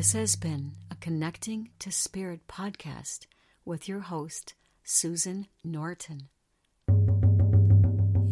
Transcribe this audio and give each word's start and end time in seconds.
This 0.00 0.14
has 0.14 0.34
been 0.34 0.72
a 0.90 0.94
Connecting 0.94 1.68
to 1.80 1.92
Spirit 1.92 2.48
podcast 2.48 3.26
with 3.66 3.86
your 3.86 4.00
host, 4.00 4.54
Susan 4.82 5.46
Norton. 5.62 6.30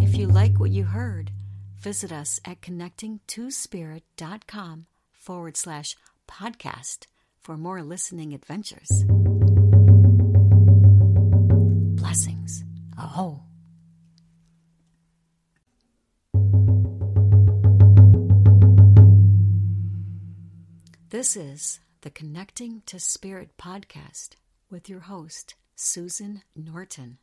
If 0.00 0.16
you 0.16 0.28
like 0.28 0.58
what 0.58 0.70
you 0.70 0.84
heard, 0.84 1.30
visit 1.78 2.10
us 2.10 2.40
at 2.46 2.62
connectingtospirit.com 2.62 4.86
forward 5.12 5.58
slash 5.58 5.94
podcast 6.26 7.00
for 7.38 7.58
more 7.58 7.82
listening 7.82 8.32
adventures. 8.32 9.04
Blessings. 12.00 12.64
Oh. 12.96 13.42
This 21.18 21.36
is 21.36 21.80
the 22.02 22.10
Connecting 22.10 22.82
to 22.86 23.00
Spirit 23.00 23.50
podcast 23.58 24.36
with 24.70 24.88
your 24.88 25.00
host, 25.00 25.56
Susan 25.74 26.42
Norton. 26.54 27.18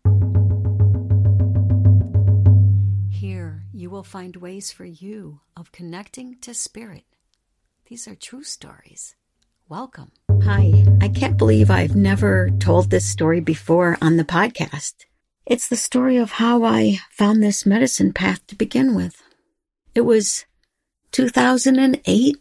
Here 3.10 3.64
you 3.72 3.90
will 3.90 4.04
find 4.04 4.36
ways 4.36 4.70
for 4.70 4.84
you 4.84 5.40
of 5.56 5.72
connecting 5.72 6.36
to 6.42 6.54
spirit. 6.54 7.06
These 7.86 8.06
are 8.10 8.16
true 8.16 8.44
stories. 8.44 9.16
Welcome. 9.70 10.12
Hi, 10.44 10.84
I 11.00 11.08
can't 11.08 11.38
believe 11.38 11.72
I've 11.72 11.96
never 11.96 12.50
told 12.60 12.90
this 12.90 13.08
story 13.08 13.40
before 13.40 13.98
on 14.02 14.18
the 14.18 14.26
podcast. 14.26 15.06
It's 15.46 15.70
the 15.70 15.78
story 15.78 16.18
of 16.18 16.32
how 16.32 16.66
I 16.66 16.98
found 17.12 17.42
this 17.42 17.66
medicine 17.66 18.12
path 18.12 18.46
to 18.48 18.58
begin 18.58 18.94
with. 18.94 19.24
It 19.94 20.02
was 20.02 20.44
2008 21.14 22.36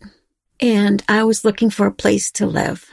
and 0.60 1.02
I 1.08 1.24
was 1.24 1.44
looking 1.44 1.70
for 1.70 1.86
a 1.86 1.92
place 1.92 2.30
to 2.33 2.47
live. 2.47 2.91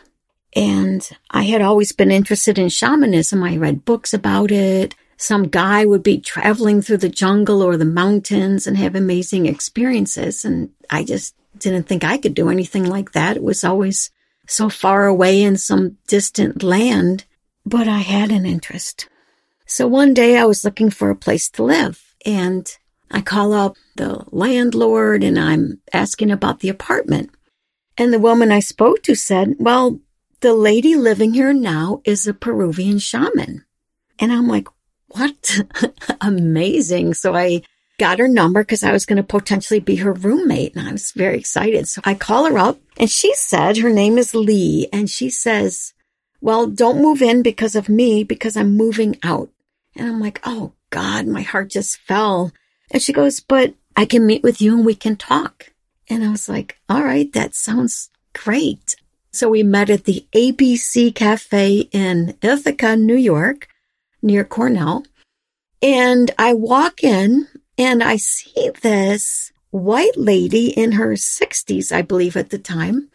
And 0.56 1.08
I 1.30 1.44
had 1.44 1.62
always 1.62 1.92
been 1.92 2.12
interested 2.12 2.60
in 2.60 2.70
shamanism. 2.70 3.44
I 3.44 3.58
read 3.58 3.86
books 3.86 4.14
about 4.14 4.52
it. 4.52 4.96
Some 5.18 5.48
guy 5.48 5.86
would 5.86 6.04
be 6.04 6.20
traveling 6.20 6.82
through 6.82 6.98
the 6.98 7.10
jungle 7.10 7.62
or 7.62 7.78
the 7.78 7.86
mountains 7.86 8.68
and 8.68 8.76
have 8.78 8.96
amazing 8.96 9.46
experiences. 9.46 10.44
And 10.44 10.72
I 10.90 11.04
just 11.04 11.36
didn't 11.58 11.84
think 11.84 12.04
I 12.04 12.18
could 12.18 12.34
do 12.34 12.50
anything 12.50 12.86
like 12.86 13.12
that. 13.14 13.38
It 13.38 13.44
was 13.44 13.64
always 13.64 14.10
so 14.48 14.68
far 14.68 15.06
away 15.06 15.42
in 15.42 15.58
some 15.58 15.98
distant 16.08 16.64
land, 16.64 17.26
but 17.66 17.88
I 17.88 18.00
had 18.00 18.32
an 18.32 18.46
interest. 18.46 19.08
So 19.66 19.88
one 19.88 20.14
day 20.14 20.38
I 20.38 20.46
was 20.46 20.66
looking 20.66 20.90
for 20.90 21.10
a 21.10 21.16
place 21.16 21.50
to 21.52 21.64
live 21.64 22.04
and 22.26 22.68
I 23.10 23.22
call 23.22 23.54
up 23.54 23.78
the 23.96 24.26
landlord 24.32 25.24
and 25.24 25.40
I'm 25.40 25.80
asking 25.94 26.32
about 26.32 26.60
the 26.60 26.70
apartment. 26.70 27.30
And 27.98 28.14
the 28.14 28.20
woman 28.20 28.52
I 28.52 28.60
spoke 28.60 29.04
to 29.04 29.16
said, 29.16 29.56
Well, 29.60 30.00
the 30.42 30.54
lady 30.54 30.96
living 30.96 31.34
here 31.34 31.54
now 31.54 32.02
is 32.04 32.28
a 32.28 32.34
Peruvian 32.34 33.00
shaman. 33.00 33.66
And 34.20 34.32
I'm 34.32 34.48
like, 34.48 34.68
What? 35.08 35.60
Amazing. 36.22 37.14
So 37.16 37.36
I 37.36 37.62
got 38.00 38.20
her 38.20 38.28
number 38.28 38.64
because 38.64 38.84
I 38.84 38.92
was 38.92 39.06
going 39.06 39.18
to 39.18 39.24
potentially 39.24 39.80
be 39.80 39.98
her 39.98 40.12
roommate 40.12 40.76
and 40.76 40.88
I 40.88 40.92
was 40.92 41.12
very 41.12 41.38
excited. 41.38 41.88
So 41.88 42.02
I 42.04 42.16
call 42.16 42.46
her 42.46 42.58
up 42.58 42.80
and 42.98 43.10
she 43.10 43.34
said 43.36 43.78
her 43.78 43.92
name 43.92 44.18
is 44.18 44.34
Lee 44.34 44.90
and 44.92 45.08
she 45.08 45.30
says, 45.30 45.94
well, 46.42 46.66
don't 46.66 47.02
move 47.02 47.22
in 47.22 47.44
because 47.44 47.76
of 47.76 47.90
me 47.90 48.24
because 48.24 48.58
I'm 48.58 48.76
moving 48.76 49.18
out. 49.22 49.50
And 49.96 50.08
I'm 50.08 50.20
like, 50.20 50.42
oh 50.44 50.74
God, 50.90 51.28
my 51.28 51.44
heart 51.44 51.70
just 51.70 51.98
fell. 51.98 52.52
And 52.90 53.02
she 53.02 53.14
goes, 53.14 53.40
but 53.40 53.76
I 53.96 54.06
can 54.06 54.26
meet 54.26 54.42
with 54.42 54.62
you 54.62 54.76
and 54.76 54.86
we 54.86 54.96
can 54.96 55.16
talk. 55.16 55.72
And 56.12 56.26
I 56.26 56.30
was 56.30 56.50
like, 56.50 56.78
all 56.90 57.06
right, 57.06 57.32
that 57.32 57.56
sounds 57.56 58.10
great. 58.34 58.98
So 59.32 59.48
we 59.48 59.64
met 59.64 59.90
at 59.90 60.04
the 60.04 60.28
ABC 60.34 61.16
Cafe 61.16 61.88
in 61.94 62.38
Ithaca, 62.42 62.98
New 62.98 63.16
York, 63.16 63.70
near 64.22 64.44
Cornell. 64.44 65.06
And 65.82 66.30
I 66.38 66.52
walk 66.52 67.02
in 67.02 67.48
and 67.78 68.04
I 68.04 68.18
see 68.18 68.72
this 68.82 69.54
white 69.70 70.18
lady 70.18 70.72
in 70.72 70.92
her 70.92 71.14
60s, 71.14 71.96
I 71.96 72.02
believe 72.02 72.36
at 72.36 72.50
the 72.50 72.60
time. 72.60 73.10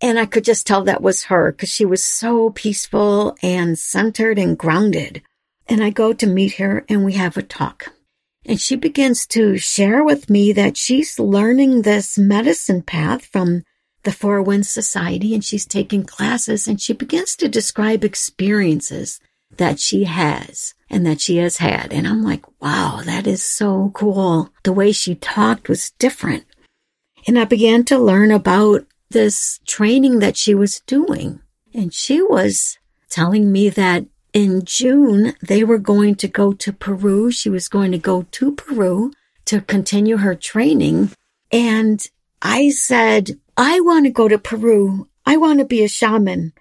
And 0.00 0.18
I 0.18 0.24
could 0.24 0.44
just 0.44 0.66
tell 0.66 0.82
that 0.84 1.02
was 1.02 1.24
her 1.24 1.52
because 1.52 1.68
she 1.68 1.84
was 1.84 2.02
so 2.02 2.48
peaceful 2.48 3.36
and 3.42 3.78
centered 3.78 4.38
and 4.38 4.56
grounded. 4.56 5.20
And 5.66 5.84
I 5.84 5.90
go 5.90 6.14
to 6.14 6.26
meet 6.26 6.54
her 6.54 6.86
and 6.88 7.04
we 7.04 7.12
have 7.12 7.36
a 7.36 7.42
talk. 7.42 7.92
And 8.48 8.58
she 8.58 8.76
begins 8.76 9.26
to 9.28 9.58
share 9.58 10.02
with 10.02 10.30
me 10.30 10.52
that 10.54 10.78
she's 10.78 11.18
learning 11.18 11.82
this 11.82 12.16
medicine 12.16 12.80
path 12.80 13.26
from 13.26 13.62
the 14.04 14.12
Four 14.12 14.40
Winds 14.40 14.70
Society 14.70 15.34
and 15.34 15.44
she's 15.44 15.66
taking 15.66 16.02
classes 16.02 16.66
and 16.66 16.80
she 16.80 16.94
begins 16.94 17.36
to 17.36 17.48
describe 17.48 18.04
experiences 18.04 19.20
that 19.58 19.78
she 19.78 20.04
has 20.04 20.72
and 20.88 21.04
that 21.04 21.20
she 21.20 21.36
has 21.36 21.58
had. 21.58 21.92
And 21.92 22.08
I'm 22.08 22.22
like, 22.24 22.46
wow, 22.58 23.02
that 23.04 23.26
is 23.26 23.42
so 23.42 23.90
cool. 23.92 24.48
The 24.62 24.72
way 24.72 24.92
she 24.92 25.14
talked 25.14 25.68
was 25.68 25.90
different. 25.98 26.46
And 27.26 27.38
I 27.38 27.44
began 27.44 27.84
to 27.84 27.98
learn 27.98 28.30
about 28.30 28.86
this 29.10 29.60
training 29.66 30.20
that 30.20 30.38
she 30.38 30.54
was 30.54 30.80
doing. 30.80 31.40
And 31.74 31.92
she 31.92 32.22
was 32.22 32.78
telling 33.10 33.52
me 33.52 33.68
that 33.68 34.06
in 34.32 34.64
June, 34.64 35.34
they 35.40 35.64
were 35.64 35.78
going 35.78 36.14
to 36.16 36.28
go 36.28 36.52
to 36.52 36.72
Peru. 36.72 37.30
She 37.30 37.48
was 37.48 37.68
going 37.68 37.92
to 37.92 37.98
go 37.98 38.22
to 38.22 38.54
Peru 38.54 39.12
to 39.46 39.60
continue 39.60 40.18
her 40.18 40.34
training. 40.34 41.10
And 41.50 42.06
I 42.42 42.70
said, 42.70 43.38
I 43.56 43.80
want 43.80 44.04
to 44.04 44.10
go 44.10 44.28
to 44.28 44.38
Peru. 44.38 45.08
I 45.24 45.36
want 45.36 45.58
to 45.58 45.64
be 45.64 45.82
a 45.82 45.88
shaman. 45.88 46.52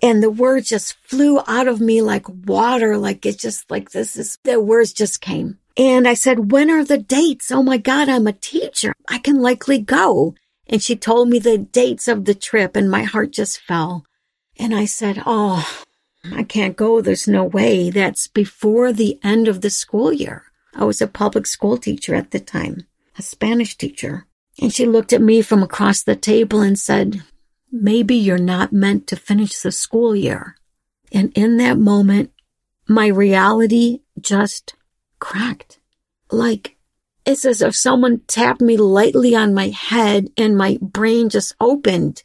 And 0.00 0.22
the 0.22 0.30
words 0.30 0.68
just 0.68 0.94
flew 1.02 1.40
out 1.46 1.66
of 1.66 1.80
me 1.80 2.02
like 2.02 2.28
water, 2.28 2.96
like 2.96 3.26
it 3.26 3.38
just 3.38 3.68
like 3.70 3.90
this 3.90 4.16
is 4.16 4.38
the 4.44 4.60
words 4.60 4.92
just 4.92 5.20
came. 5.20 5.58
And 5.76 6.06
I 6.06 6.14
said, 6.14 6.52
when 6.52 6.70
are 6.70 6.84
the 6.84 6.98
dates? 6.98 7.50
Oh 7.50 7.62
my 7.62 7.78
God, 7.78 8.08
I'm 8.08 8.26
a 8.26 8.32
teacher. 8.32 8.92
I 9.08 9.18
can 9.18 9.40
likely 9.40 9.78
go. 9.78 10.34
And 10.68 10.82
she 10.82 10.96
told 10.96 11.28
me 11.28 11.38
the 11.38 11.58
dates 11.58 12.08
of 12.08 12.24
the 12.24 12.34
trip 12.34 12.76
and 12.76 12.90
my 12.90 13.04
heart 13.04 13.32
just 13.32 13.58
fell. 13.60 14.04
And 14.58 14.74
I 14.74 14.84
said, 14.84 15.22
Oh, 15.24 15.66
I 16.24 16.42
can't 16.42 16.76
go. 16.76 17.00
There's 17.00 17.28
no 17.28 17.44
way. 17.44 17.90
That's 17.90 18.26
before 18.26 18.92
the 18.92 19.18
end 19.22 19.48
of 19.48 19.60
the 19.60 19.70
school 19.70 20.12
year. 20.12 20.44
I 20.74 20.84
was 20.84 21.00
a 21.00 21.06
public 21.06 21.46
school 21.46 21.78
teacher 21.78 22.14
at 22.14 22.30
the 22.30 22.40
time, 22.40 22.86
a 23.18 23.22
Spanish 23.22 23.76
teacher. 23.76 24.26
And 24.60 24.72
she 24.72 24.86
looked 24.86 25.12
at 25.12 25.22
me 25.22 25.42
from 25.42 25.62
across 25.62 26.02
the 26.02 26.16
table 26.16 26.60
and 26.60 26.78
said, 26.78 27.22
maybe 27.70 28.14
you're 28.14 28.38
not 28.38 28.72
meant 28.72 29.06
to 29.08 29.16
finish 29.16 29.58
the 29.60 29.72
school 29.72 30.14
year. 30.14 30.56
And 31.12 31.32
in 31.36 31.56
that 31.58 31.78
moment, 31.78 32.32
my 32.88 33.06
reality 33.06 34.00
just 34.20 34.74
cracked. 35.20 35.78
Like 36.30 36.76
it's 37.24 37.44
as 37.44 37.62
if 37.62 37.76
someone 37.76 38.22
tapped 38.26 38.60
me 38.60 38.76
lightly 38.76 39.34
on 39.34 39.54
my 39.54 39.68
head 39.68 40.28
and 40.36 40.56
my 40.56 40.78
brain 40.80 41.28
just 41.28 41.54
opened. 41.60 42.22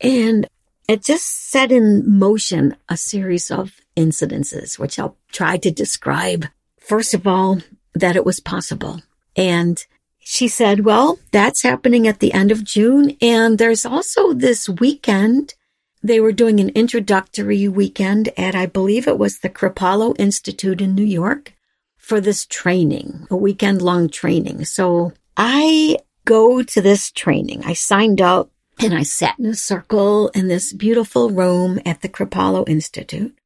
And 0.00 0.46
it 0.88 1.02
just 1.02 1.50
set 1.50 1.70
in 1.70 2.18
motion 2.18 2.74
a 2.88 2.96
series 2.96 3.50
of 3.50 3.76
incidences, 3.96 4.78
which 4.78 4.98
I'll 4.98 5.16
try 5.30 5.58
to 5.58 5.70
describe. 5.70 6.46
First 6.80 7.12
of 7.12 7.26
all, 7.26 7.58
that 7.94 8.16
it 8.16 8.24
was 8.24 8.40
possible. 8.40 9.02
And 9.36 9.84
she 10.18 10.48
said, 10.48 10.84
well, 10.84 11.18
that's 11.30 11.62
happening 11.62 12.08
at 12.08 12.20
the 12.20 12.32
end 12.32 12.50
of 12.50 12.64
June. 12.64 13.16
And 13.20 13.58
there's 13.58 13.84
also 13.84 14.32
this 14.32 14.68
weekend. 14.68 15.54
They 16.02 16.20
were 16.20 16.32
doing 16.32 16.60
an 16.60 16.70
introductory 16.70 17.68
weekend 17.68 18.30
at, 18.38 18.54
I 18.54 18.66
believe 18.66 19.06
it 19.06 19.18
was 19.18 19.38
the 19.38 19.50
Kripalu 19.50 20.14
Institute 20.18 20.80
in 20.80 20.94
New 20.94 21.04
York 21.04 21.54
for 21.96 22.20
this 22.20 22.46
training, 22.46 23.26
a 23.30 23.36
weekend 23.36 23.82
long 23.82 24.08
training. 24.08 24.64
So 24.64 25.12
I 25.36 25.98
go 26.24 26.62
to 26.62 26.80
this 26.80 27.10
training. 27.10 27.64
I 27.64 27.74
signed 27.74 28.20
up 28.20 28.50
and 28.78 28.94
I 28.94 29.02
sat 29.02 29.38
in 29.38 29.46
a 29.46 29.54
circle 29.54 30.28
in 30.28 30.48
this 30.48 30.72
beautiful 30.72 31.30
room 31.30 31.80
at 31.84 32.00
the 32.00 32.08
Kripalu 32.08 32.68
Institute. 32.68 33.36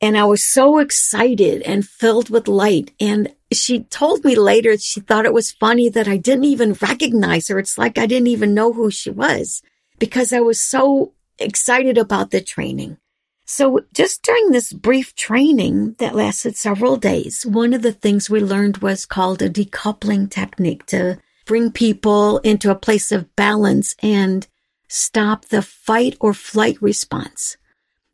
And 0.00 0.18
I 0.18 0.24
was 0.24 0.44
so 0.44 0.78
excited 0.78 1.62
and 1.62 1.86
filled 1.86 2.28
with 2.28 2.48
light. 2.48 2.92
And 3.00 3.34
she 3.52 3.84
told 3.84 4.24
me 4.24 4.36
later 4.36 4.76
she 4.76 5.00
thought 5.00 5.24
it 5.24 5.32
was 5.32 5.50
funny 5.50 5.88
that 5.88 6.06
I 6.06 6.18
didn't 6.18 6.44
even 6.44 6.74
recognize 6.74 7.48
her. 7.48 7.58
It's 7.58 7.78
like 7.78 7.96
I 7.96 8.06
didn't 8.06 8.26
even 8.26 8.52
know 8.52 8.72
who 8.72 8.90
she 8.90 9.10
was 9.10 9.62
because 9.98 10.32
I 10.32 10.40
was 10.40 10.60
so 10.60 11.14
excited 11.38 11.96
about 11.96 12.30
the 12.30 12.42
training. 12.42 12.98
So 13.46 13.84
just 13.94 14.22
during 14.22 14.50
this 14.50 14.72
brief 14.72 15.14
training 15.14 15.94
that 15.98 16.16
lasted 16.16 16.56
several 16.56 16.96
days, 16.96 17.46
one 17.46 17.72
of 17.72 17.82
the 17.82 17.92
things 17.92 18.28
we 18.28 18.40
learned 18.40 18.78
was 18.78 19.06
called 19.06 19.40
a 19.40 19.48
decoupling 19.48 20.28
technique 20.28 20.84
to 20.86 21.18
bring 21.46 21.70
people 21.70 22.38
into 22.38 22.70
a 22.70 22.74
place 22.74 23.12
of 23.12 23.34
balance 23.36 23.94
and 24.02 24.46
stop 24.88 25.46
the 25.46 25.62
fight 25.62 26.16
or 26.20 26.34
flight 26.34 26.80
response. 26.80 27.56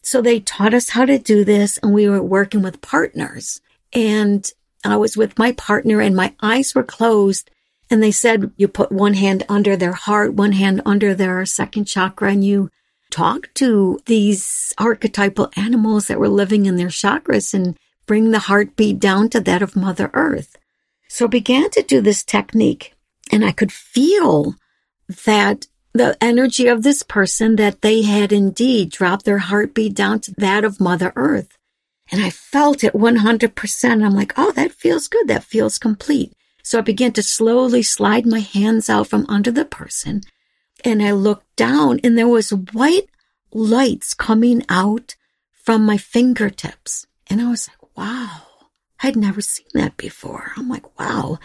So 0.02 0.20
they 0.20 0.40
taught 0.40 0.74
us 0.74 0.90
how 0.90 1.04
to 1.04 1.18
do 1.18 1.44
this 1.44 1.78
and 1.78 1.92
we 1.92 2.08
were 2.08 2.22
working 2.22 2.62
with 2.62 2.80
partners 2.80 3.60
and 3.92 4.50
I 4.84 4.96
was 4.96 5.16
with 5.16 5.38
my 5.38 5.52
partner 5.52 6.00
and 6.00 6.16
my 6.16 6.34
eyes 6.42 6.74
were 6.74 6.82
closed 6.82 7.50
and 7.90 8.02
they 8.02 8.10
said 8.10 8.50
you 8.56 8.68
put 8.68 8.90
one 8.90 9.14
hand 9.14 9.44
under 9.48 9.76
their 9.76 9.92
heart, 9.92 10.34
one 10.34 10.52
hand 10.52 10.82
under 10.84 11.14
their 11.14 11.44
second 11.46 11.84
chakra 11.84 12.32
and 12.32 12.44
you 12.44 12.70
talk 13.10 13.52
to 13.54 14.00
these 14.06 14.72
archetypal 14.78 15.50
animals 15.56 16.06
that 16.06 16.18
were 16.18 16.28
living 16.28 16.66
in 16.66 16.76
their 16.76 16.88
chakras 16.88 17.54
and 17.54 17.76
bring 18.06 18.30
the 18.30 18.40
heartbeat 18.40 18.98
down 18.98 19.28
to 19.28 19.40
that 19.40 19.62
of 19.62 19.76
Mother 19.76 20.10
Earth. 20.14 20.56
So 21.08 21.26
I 21.26 21.28
began 21.28 21.70
to 21.70 21.82
do 21.82 22.00
this 22.00 22.24
technique 22.24 22.94
and 23.30 23.44
I 23.44 23.52
could 23.52 23.70
feel 23.70 24.56
that 25.26 25.66
the 25.94 26.16
energy 26.20 26.68
of 26.68 26.82
this 26.82 27.02
person 27.02 27.56
that 27.56 27.82
they 27.82 28.02
had 28.02 28.32
indeed 28.32 28.90
dropped 28.90 29.24
their 29.24 29.38
heartbeat 29.38 29.94
down 29.94 30.20
to 30.20 30.34
that 30.38 30.64
of 30.64 30.80
Mother 30.80 31.12
Earth. 31.16 31.58
And 32.10 32.22
I 32.22 32.30
felt 32.30 32.84
it 32.84 32.92
100%. 32.92 34.04
I'm 34.04 34.14
like, 34.14 34.32
oh, 34.36 34.52
that 34.52 34.72
feels 34.72 35.08
good. 35.08 35.28
That 35.28 35.44
feels 35.44 35.78
complete. 35.78 36.32
So 36.62 36.78
I 36.78 36.82
began 36.82 37.12
to 37.12 37.22
slowly 37.22 37.82
slide 37.82 38.26
my 38.26 38.40
hands 38.40 38.88
out 38.88 39.08
from 39.08 39.26
under 39.28 39.50
the 39.50 39.64
person. 39.64 40.22
And 40.84 41.02
I 41.02 41.12
looked 41.12 41.56
down 41.56 42.00
and 42.02 42.16
there 42.16 42.28
was 42.28 42.50
white 42.50 43.08
lights 43.52 44.14
coming 44.14 44.64
out 44.68 45.14
from 45.52 45.84
my 45.84 45.96
fingertips. 45.96 47.06
And 47.28 47.40
I 47.40 47.48
was 47.48 47.68
like, 47.68 47.96
wow, 47.96 48.42
I'd 49.02 49.16
never 49.16 49.40
seen 49.40 49.66
that 49.74 49.96
before. 49.96 50.52
I'm 50.56 50.68
like, 50.68 50.98
wow. 50.98 51.38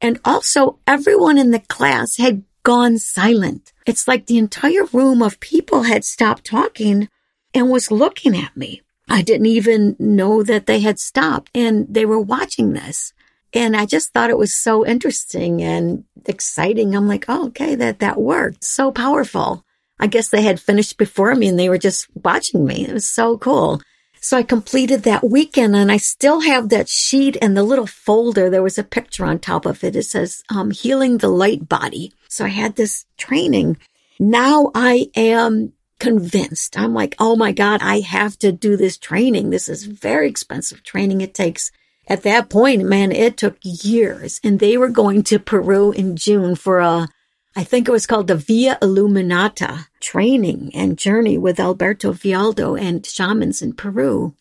And 0.00 0.20
also 0.24 0.78
everyone 0.86 1.38
in 1.38 1.52
the 1.52 1.60
class 1.60 2.16
had 2.16 2.42
gone 2.62 2.98
silent. 2.98 3.71
It's 3.86 4.06
like 4.06 4.26
the 4.26 4.38
entire 4.38 4.84
room 4.92 5.22
of 5.22 5.40
people 5.40 5.82
had 5.84 6.04
stopped 6.04 6.44
talking 6.44 7.08
and 7.54 7.70
was 7.70 7.90
looking 7.90 8.36
at 8.36 8.56
me. 8.56 8.82
I 9.08 9.22
didn't 9.22 9.46
even 9.46 9.96
know 9.98 10.42
that 10.42 10.66
they 10.66 10.80
had 10.80 10.98
stopped 10.98 11.50
and 11.54 11.86
they 11.88 12.06
were 12.06 12.20
watching 12.20 12.72
this. 12.72 13.12
And 13.52 13.76
I 13.76 13.84
just 13.84 14.12
thought 14.12 14.30
it 14.30 14.38
was 14.38 14.54
so 14.54 14.86
interesting 14.86 15.62
and 15.62 16.04
exciting. 16.26 16.96
I'm 16.96 17.06
like, 17.06 17.26
oh, 17.28 17.48
okay, 17.48 17.74
that, 17.74 17.98
that 17.98 18.20
worked. 18.20 18.64
So 18.64 18.90
powerful. 18.90 19.64
I 19.98 20.06
guess 20.06 20.28
they 20.28 20.42
had 20.42 20.60
finished 20.60 20.96
before 20.96 21.34
me 21.34 21.48
and 21.48 21.58
they 21.58 21.68
were 21.68 21.78
just 21.78 22.08
watching 22.14 22.64
me. 22.64 22.86
It 22.86 22.92
was 22.94 23.06
so 23.06 23.36
cool. 23.36 23.82
So 24.20 24.36
I 24.36 24.44
completed 24.44 25.02
that 25.02 25.28
weekend 25.28 25.76
and 25.76 25.90
I 25.92 25.96
still 25.96 26.40
have 26.40 26.68
that 26.68 26.88
sheet 26.88 27.36
and 27.42 27.56
the 27.56 27.62
little 27.62 27.88
folder. 27.88 28.48
There 28.48 28.62
was 28.62 28.78
a 28.78 28.84
picture 28.84 29.24
on 29.24 29.38
top 29.38 29.66
of 29.66 29.84
it. 29.84 29.96
It 29.96 30.04
says, 30.04 30.42
um, 30.48 30.70
healing 30.70 31.18
the 31.18 31.28
light 31.28 31.68
body. 31.68 32.12
So 32.32 32.46
I 32.46 32.48
had 32.48 32.76
this 32.76 33.04
training. 33.18 33.76
Now 34.18 34.70
I 34.74 35.10
am 35.14 35.74
convinced. 36.00 36.78
I'm 36.78 36.94
like, 36.94 37.14
oh 37.18 37.36
my 37.36 37.52
God, 37.52 37.82
I 37.82 38.00
have 38.00 38.38
to 38.38 38.52
do 38.52 38.74
this 38.74 38.96
training. 38.96 39.50
This 39.50 39.68
is 39.68 39.84
very 39.84 40.30
expensive 40.30 40.82
training. 40.82 41.20
It 41.20 41.34
takes, 41.34 41.70
at 42.08 42.22
that 42.22 42.48
point, 42.48 42.86
man, 42.86 43.12
it 43.12 43.36
took 43.36 43.58
years. 43.62 44.40
And 44.42 44.58
they 44.58 44.78
were 44.78 44.88
going 44.88 45.24
to 45.24 45.38
Peru 45.38 45.92
in 45.92 46.16
June 46.16 46.54
for 46.54 46.80
a, 46.80 47.06
I 47.54 47.64
think 47.64 47.86
it 47.86 47.92
was 47.92 48.06
called 48.06 48.28
the 48.28 48.36
Via 48.36 48.78
Illuminata 48.80 49.88
training 50.00 50.70
and 50.74 50.96
journey 50.96 51.36
with 51.36 51.60
Alberto 51.60 52.14
Villoldo 52.14 52.80
and 52.80 53.04
shamans 53.04 53.60
in 53.60 53.74
Peru. 53.74 54.34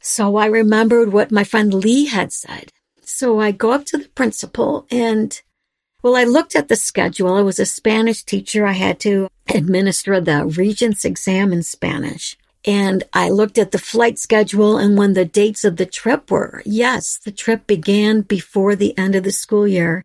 So 0.00 0.34
I 0.34 0.46
remembered 0.46 1.12
what 1.12 1.30
my 1.30 1.44
friend 1.44 1.72
Lee 1.72 2.06
had 2.06 2.32
said. 2.32 2.72
So 3.04 3.38
I 3.38 3.52
go 3.52 3.70
up 3.70 3.84
to 3.86 3.98
the 3.98 4.08
principal 4.08 4.88
and 4.90 5.40
well, 6.06 6.14
I 6.14 6.22
looked 6.22 6.54
at 6.54 6.68
the 6.68 6.76
schedule. 6.76 7.34
I 7.34 7.42
was 7.42 7.58
a 7.58 7.66
Spanish 7.66 8.22
teacher. 8.22 8.64
I 8.64 8.74
had 8.74 9.00
to 9.00 9.28
administer 9.52 10.20
the 10.20 10.46
Regents 10.46 11.04
exam 11.04 11.52
in 11.52 11.64
Spanish. 11.64 12.38
And 12.64 13.02
I 13.12 13.28
looked 13.28 13.58
at 13.58 13.72
the 13.72 13.80
flight 13.80 14.16
schedule 14.16 14.78
and 14.78 14.96
when 14.96 15.14
the 15.14 15.24
dates 15.24 15.64
of 15.64 15.78
the 15.78 15.84
trip 15.84 16.30
were. 16.30 16.62
Yes, 16.64 17.18
the 17.18 17.32
trip 17.32 17.66
began 17.66 18.20
before 18.20 18.76
the 18.76 18.96
end 18.96 19.16
of 19.16 19.24
the 19.24 19.32
school 19.32 19.66
year. 19.66 20.04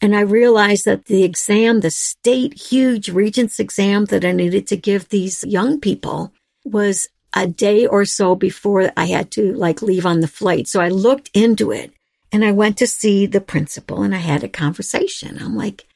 And 0.00 0.16
I 0.16 0.22
realized 0.22 0.84
that 0.84 1.04
the 1.04 1.22
exam, 1.22 1.78
the 1.78 1.92
state 1.92 2.54
huge 2.54 3.08
Regents 3.08 3.60
exam 3.60 4.06
that 4.06 4.24
I 4.24 4.32
needed 4.32 4.66
to 4.66 4.76
give 4.76 5.10
these 5.10 5.44
young 5.44 5.78
people 5.78 6.32
was 6.64 7.08
a 7.34 7.46
day 7.46 7.86
or 7.86 8.04
so 8.04 8.34
before 8.34 8.90
I 8.96 9.04
had 9.04 9.30
to 9.32 9.52
like 9.52 9.80
leave 9.80 10.06
on 10.06 10.18
the 10.18 10.26
flight. 10.26 10.66
So 10.66 10.80
I 10.80 10.88
looked 10.88 11.30
into 11.34 11.70
it 11.70 11.92
and 12.32 12.44
I 12.44 12.52
went 12.52 12.76
to 12.78 12.86
see 12.86 13.26
the 13.26 13.40
principal 13.40 14.02
and 14.02 14.14
I 14.14 14.18
had 14.18 14.42
a 14.42 14.48
conversation. 14.48 15.38
I'm 15.40 15.56
like, 15.56 15.86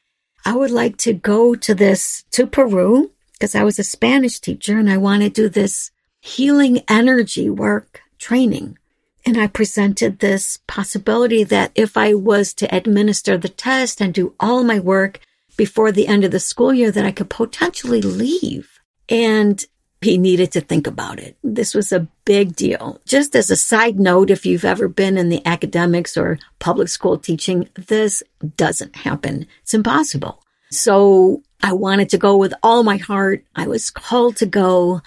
I 0.45 0.55
would 0.55 0.71
like 0.71 0.97
to 0.97 1.13
go 1.13 1.55
to 1.55 1.75
this, 1.75 2.23
to 2.31 2.47
Peru, 2.47 3.11
because 3.33 3.55
I 3.55 3.63
was 3.63 3.79
a 3.79 3.83
Spanish 3.83 4.39
teacher 4.39 4.77
and 4.77 4.89
I 4.89 4.97
want 4.97 5.23
to 5.23 5.29
do 5.29 5.49
this 5.49 5.91
healing 6.19 6.83
energy 6.87 7.49
work 7.49 8.01
training. 8.17 8.77
And 9.25 9.37
I 9.37 9.47
presented 9.47 10.19
this 10.19 10.57
possibility 10.67 11.43
that 11.43 11.71
if 11.75 11.95
I 11.95 12.15
was 12.15 12.53
to 12.55 12.75
administer 12.75 13.37
the 13.37 13.49
test 13.49 14.01
and 14.01 14.13
do 14.13 14.33
all 14.39 14.63
my 14.63 14.79
work 14.79 15.19
before 15.57 15.91
the 15.91 16.07
end 16.07 16.23
of 16.23 16.31
the 16.31 16.39
school 16.39 16.73
year, 16.73 16.91
that 16.91 17.05
I 17.05 17.11
could 17.11 17.29
potentially 17.29 18.01
leave. 18.01 18.79
And 19.09 19.63
he 20.01 20.17
needed 20.17 20.51
to 20.51 20.61
think 20.61 20.87
about 20.87 21.19
it. 21.19 21.37
This 21.43 21.75
was 21.75 21.91
a 21.91 22.07
big 22.25 22.55
deal. 22.55 22.99
Just 23.05 23.35
as 23.35 23.51
a 23.51 23.55
side 23.55 23.99
note, 23.99 24.31
if 24.31 24.45
you've 24.45 24.65
ever 24.65 24.87
been 24.87 25.17
in 25.17 25.29
the 25.29 25.45
academics 25.45 26.17
or 26.17 26.39
public 26.59 26.87
school 26.87 27.19
teaching, 27.19 27.69
this 27.75 28.23
doesn't 28.57 28.95
happen. 28.95 29.45
It's 29.61 29.75
impossible. 29.75 30.41
So 30.71 31.43
I 31.61 31.73
wanted 31.73 32.09
to 32.09 32.17
go 32.17 32.37
with 32.37 32.53
all 32.63 32.83
my 32.83 32.97
heart. 32.97 33.45
I 33.55 33.67
was 33.67 33.91
called 33.91 34.37
to 34.37 34.47
go. 34.47 35.01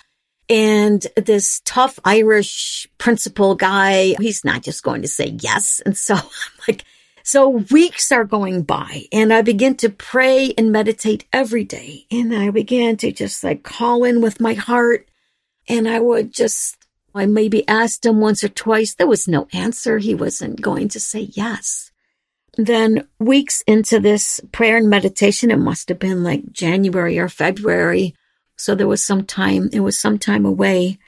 And 0.49 1.05
this 1.17 1.61
tough 1.64 1.99
Irish 2.05 2.87
principal 2.99 3.56
guy, 3.56 4.14
he's 4.20 4.44
not 4.44 4.62
just 4.62 4.85
going 4.85 5.02
to 5.02 5.08
say 5.08 5.37
yes. 5.40 5.81
And 5.85 5.97
so 5.97 6.14
I'm 6.17 6.23
like, 6.69 6.85
so 7.26 7.49
weeks 7.49 8.12
are 8.12 8.25
going 8.25 8.65
by 8.65 9.05
and 9.11 9.32
I 9.32 9.41
begin 9.41 9.76
to 9.76 9.88
pray 9.88 10.53
and 10.59 10.71
meditate 10.71 11.25
every 11.32 11.65
day. 11.65 12.05
And 12.11 12.35
I 12.35 12.50
began 12.50 12.99
to 12.99 13.11
just 13.12 13.43
like 13.43 13.62
call 13.62 14.05
in 14.05 14.21
with 14.21 14.43
my 14.43 14.53
heart. 14.53 15.09
And 15.67 15.88
I 15.88 16.00
would 16.00 16.35
just, 16.35 16.76
I 17.15 17.25
maybe 17.25 17.67
asked 17.67 18.05
him 18.05 18.21
once 18.21 18.44
or 18.44 18.50
twice. 18.50 18.94
There 18.94 19.06
was 19.06 19.26
no 19.26 19.49
answer. 19.55 19.97
He 19.97 20.15
wasn't 20.15 20.61
going 20.61 20.88
to 20.91 21.00
say 21.00 21.31
yes. 21.32 21.91
Then 22.59 23.09
weeks 23.19 23.62
into 23.67 24.00
this 24.00 24.43
prayer 24.53 24.76
and 24.76 24.91
meditation, 24.91 25.50
it 25.50 25.56
must 25.56 25.88
have 25.88 25.99
been 25.99 26.23
like 26.23 26.53
January 26.53 27.19
or 27.19 27.31
February. 27.31 28.15
So 28.59 28.75
there 28.75 28.87
was 28.87 29.03
some 29.03 29.25
time, 29.25 29.71
it 29.73 29.81
was 29.81 29.99
some 29.99 30.19
time 30.19 30.44
away. 30.44 30.99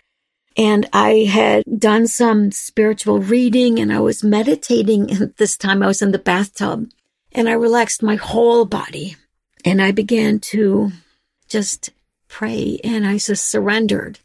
And 0.56 0.88
I 0.92 1.24
had 1.24 1.64
done 1.78 2.06
some 2.06 2.50
spiritual 2.50 3.18
reading 3.18 3.78
and 3.78 3.92
I 3.92 4.00
was 4.00 4.24
meditating. 4.24 5.10
This 5.36 5.56
time 5.56 5.82
I 5.82 5.86
was 5.86 6.00
in 6.00 6.12
the 6.12 6.18
bathtub 6.18 6.88
and 7.32 7.48
I 7.48 7.52
relaxed 7.52 8.02
my 8.02 8.16
whole 8.16 8.64
body 8.64 9.16
and 9.64 9.82
I 9.82 9.90
began 9.92 10.38
to 10.52 10.92
just 11.48 11.90
pray 12.28 12.80
and 12.82 13.06
I 13.06 13.18
just 13.18 13.48
surrendered. 13.48 14.20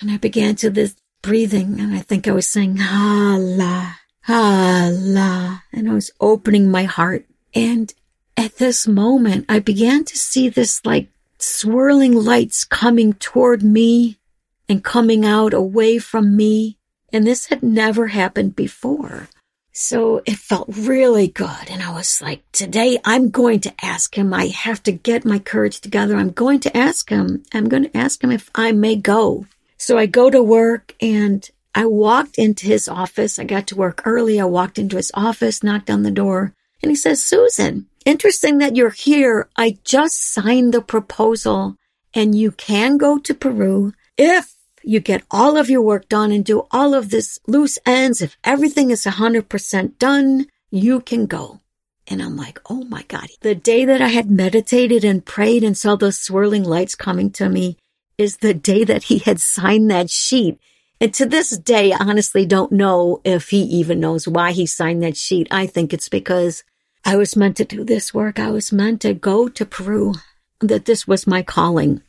And 0.00 0.10
I 0.10 0.18
began 0.18 0.54
to 0.56 0.70
this 0.70 0.94
breathing 1.22 1.80
and 1.80 1.94
I 1.94 2.00
think 2.00 2.28
I 2.28 2.32
was 2.32 2.48
saying, 2.48 2.78
Allah, 2.80 3.96
Allah. 4.28 5.62
And 5.72 5.90
I 5.90 5.94
was 5.94 6.12
opening 6.20 6.70
my 6.70 6.84
heart. 6.84 7.26
And 7.54 7.92
at 8.36 8.56
this 8.56 8.86
moment, 8.86 9.46
I 9.48 9.58
began 9.58 10.04
to 10.04 10.16
see 10.16 10.48
this 10.48 10.84
like 10.84 11.08
swirling 11.38 12.14
lights 12.14 12.64
coming 12.64 13.14
toward 13.14 13.62
me 13.62 14.18
and 14.68 14.84
coming 14.84 15.24
out 15.24 15.54
away 15.54 15.98
from 15.98 16.36
me. 16.36 16.78
And 17.12 17.26
this 17.26 17.46
had 17.46 17.62
never 17.62 18.08
happened 18.08 18.56
before. 18.56 19.28
So 19.72 20.22
it 20.24 20.36
felt 20.36 20.68
really 20.68 21.26
good. 21.26 21.68
And 21.68 21.82
I 21.82 21.92
was 21.92 22.22
like, 22.22 22.42
today 22.52 22.98
I'm 23.04 23.30
going 23.30 23.60
to 23.60 23.74
ask 23.82 24.16
him. 24.16 24.32
I 24.32 24.46
have 24.46 24.82
to 24.84 24.92
get 24.92 25.24
my 25.24 25.40
courage 25.40 25.80
together. 25.80 26.16
I'm 26.16 26.30
going 26.30 26.60
to 26.60 26.76
ask 26.76 27.08
him. 27.10 27.42
I'm 27.52 27.68
going 27.68 27.84
to 27.84 27.96
ask 27.96 28.22
him 28.22 28.30
if 28.30 28.50
I 28.54 28.70
may 28.70 28.94
go. 28.94 29.46
So 29.76 29.98
I 29.98 30.06
go 30.06 30.30
to 30.30 30.42
work 30.42 30.94
and 31.00 31.48
I 31.74 31.86
walked 31.86 32.38
into 32.38 32.66
his 32.66 32.88
office. 32.88 33.38
I 33.38 33.44
got 33.44 33.66
to 33.68 33.76
work 33.76 34.02
early. 34.04 34.40
I 34.40 34.44
walked 34.44 34.78
into 34.78 34.96
his 34.96 35.10
office, 35.12 35.64
knocked 35.64 35.90
on 35.90 36.04
the 36.04 36.10
door, 36.12 36.54
and 36.80 36.90
he 36.90 36.96
says, 36.96 37.22
Susan, 37.22 37.86
interesting 38.04 38.58
that 38.58 38.76
you're 38.76 38.90
here. 38.90 39.48
I 39.56 39.78
just 39.82 40.20
signed 40.20 40.72
the 40.72 40.82
proposal 40.82 41.76
and 42.14 42.34
you 42.34 42.52
can 42.52 42.96
go 42.96 43.18
to 43.18 43.34
Peru 43.34 43.92
if 44.16 44.54
you 44.82 45.00
get 45.00 45.24
all 45.30 45.56
of 45.56 45.70
your 45.70 45.82
work 45.82 46.08
done 46.08 46.30
and 46.30 46.44
do 46.44 46.66
all 46.70 46.94
of 46.94 47.10
this 47.10 47.38
loose 47.46 47.78
ends, 47.86 48.20
if 48.20 48.36
everything 48.44 48.90
is 48.90 49.04
100% 49.04 49.98
done, 49.98 50.46
you 50.70 51.00
can 51.00 51.26
go. 51.26 51.60
And 52.06 52.22
I'm 52.22 52.36
like, 52.36 52.60
oh 52.68 52.84
my 52.84 53.02
God. 53.08 53.28
The 53.40 53.54
day 53.54 53.84
that 53.86 54.02
I 54.02 54.08
had 54.08 54.30
meditated 54.30 55.04
and 55.04 55.24
prayed 55.24 55.64
and 55.64 55.76
saw 55.76 55.96
those 55.96 56.20
swirling 56.20 56.64
lights 56.64 56.94
coming 56.94 57.30
to 57.32 57.48
me 57.48 57.78
is 58.18 58.38
the 58.38 58.54
day 58.54 58.84
that 58.84 59.04
he 59.04 59.18
had 59.18 59.40
signed 59.40 59.90
that 59.90 60.10
sheet. 60.10 60.58
And 61.00 61.12
to 61.14 61.26
this 61.26 61.56
day, 61.56 61.92
I 61.92 61.98
honestly 62.00 62.46
don't 62.46 62.72
know 62.72 63.20
if 63.24 63.48
he 63.50 63.62
even 63.62 64.00
knows 64.00 64.28
why 64.28 64.52
he 64.52 64.66
signed 64.66 65.02
that 65.02 65.16
sheet. 65.16 65.48
I 65.50 65.66
think 65.66 65.92
it's 65.92 66.08
because 66.08 66.62
I 67.04 67.16
was 67.16 67.36
meant 67.36 67.56
to 67.56 67.64
do 67.64 67.84
this 67.84 68.14
work. 68.14 68.38
I 68.38 68.50
was 68.50 68.72
meant 68.72 69.00
to 69.02 69.14
go 69.14 69.48
to 69.48 69.66
Peru, 69.66 70.14
that 70.60 70.84
this 70.84 71.06
was 71.06 71.26
my 71.26 71.42
calling. 71.42 72.02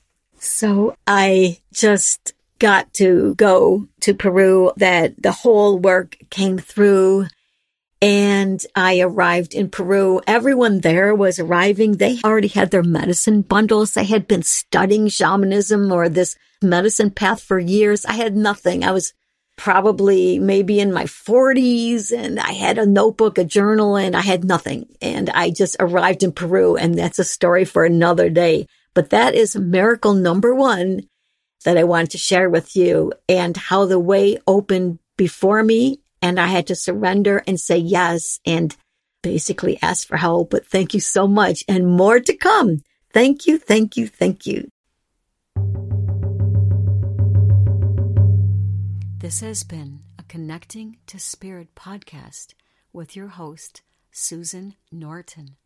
So 0.45 0.95
I 1.07 1.59
just 1.73 2.33
got 2.59 2.93
to 2.95 3.35
go 3.35 3.87
to 4.01 4.13
Peru, 4.13 4.71
that 4.77 5.21
the 5.21 5.31
whole 5.31 5.77
work 5.79 6.17
came 6.29 6.57
through. 6.57 7.27
And 8.01 8.63
I 8.75 8.99
arrived 8.99 9.55
in 9.55 9.69
Peru. 9.69 10.21
Everyone 10.27 10.81
there 10.81 11.15
was 11.15 11.39
arriving. 11.39 11.93
They 11.93 12.19
already 12.23 12.49
had 12.49 12.69
their 12.69 12.83
medicine 12.83 13.41
bundles. 13.41 13.93
They 13.93 14.03
had 14.03 14.27
been 14.27 14.43
studying 14.43 15.07
shamanism 15.07 15.91
or 15.91 16.07
this 16.09 16.35
medicine 16.61 17.09
path 17.09 17.41
for 17.41 17.57
years. 17.57 18.05
I 18.05 18.13
had 18.13 18.35
nothing. 18.35 18.83
I 18.83 18.91
was 18.91 19.13
probably 19.57 20.37
maybe 20.37 20.79
in 20.79 20.93
my 20.93 21.05
40s 21.05 22.11
and 22.11 22.39
I 22.39 22.51
had 22.51 22.77
a 22.77 22.85
notebook, 22.85 23.37
a 23.37 23.45
journal, 23.45 23.95
and 23.95 24.15
I 24.15 24.21
had 24.21 24.43
nothing. 24.43 24.85
And 25.01 25.29
I 25.29 25.49
just 25.49 25.77
arrived 25.79 26.23
in 26.23 26.33
Peru, 26.33 26.75
and 26.75 26.95
that's 26.95 27.19
a 27.19 27.23
story 27.23 27.65
for 27.65 27.85
another 27.85 28.29
day. 28.29 28.67
But 28.95 29.11
that 29.11 29.35
is 29.35 29.55
miracle 29.55 30.13
number 30.13 30.55
one 30.55 31.01
that 31.65 31.77
I 31.77 31.83
wanted 31.83 32.11
to 32.11 32.17
share 32.17 32.49
with 32.49 32.75
you 32.75 33.11
and 33.29 33.55
how 33.55 33.85
the 33.85 33.99
way 33.99 34.39
opened 34.47 34.99
before 35.17 35.61
me. 35.61 35.99
And 36.21 36.39
I 36.39 36.47
had 36.47 36.67
to 36.67 36.75
surrender 36.75 37.43
and 37.45 37.59
say 37.59 37.77
yes 37.77 38.39
and 38.45 38.75
basically 39.21 39.77
ask 39.81 40.07
for 40.07 40.17
help. 40.17 40.49
But 40.49 40.65
thank 40.65 40.93
you 40.93 40.99
so 40.99 41.27
much 41.27 41.63
and 41.67 41.85
more 41.85 42.19
to 42.19 42.35
come. 42.35 42.83
Thank 43.11 43.45
you, 43.45 43.57
thank 43.57 43.97
you, 43.97 44.07
thank 44.07 44.47
you. 44.47 44.69
This 49.19 49.41
has 49.41 49.63
been 49.63 50.01
a 50.17 50.23
Connecting 50.23 50.97
to 51.07 51.19
Spirit 51.19 51.75
podcast 51.75 52.53
with 52.93 53.15
your 53.15 53.29
host, 53.29 53.81
Susan 54.11 54.75
Norton. 54.91 55.57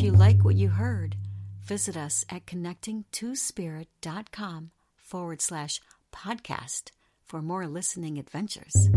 If 0.00 0.06
you 0.06 0.12
like 0.12 0.44
what 0.46 0.56
you 0.56 0.70
heard, 0.70 1.16
visit 1.62 1.94
us 1.94 2.24
at 2.30 2.46
connectingtospirit.com 2.46 4.70
forward 4.96 5.42
slash 5.42 5.78
podcast 6.10 6.92
for 7.26 7.42
more 7.42 7.66
listening 7.66 8.16
adventures. 8.16 8.88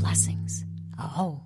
Blessings. 0.00 0.64
Oh. 0.98 1.45